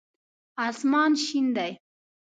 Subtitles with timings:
[0.67, 1.71] اسمان شین دی